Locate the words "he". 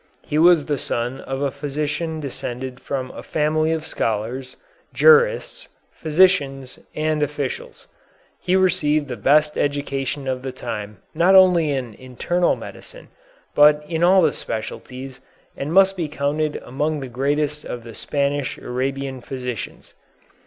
0.23-0.39, 8.39-8.55